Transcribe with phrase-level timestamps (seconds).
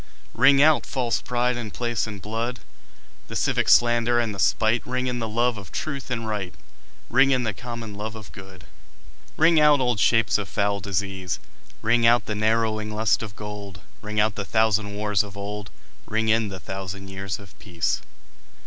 [0.33, 2.61] Ring out false pride in place and blood,
[3.27, 6.55] The civic slander and the spite; Ring in the love of truth and right,
[7.11, 8.63] Ring in the common love of good.
[9.37, 11.37] Ring out old shapes of foul disease,
[11.83, 15.69] Ring out the narrowing lust of gold; Ring out the thousand wars of old,
[16.07, 18.01] Ring in the thousand years of peace.